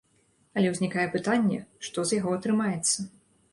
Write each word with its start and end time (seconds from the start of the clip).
Але 0.59 0.71
ўзнікае 0.75 1.03
пытанне, 1.17 1.61
што 1.89 2.07
з 2.11 2.19
яго 2.19 2.35
атрымаецца. 2.41 3.09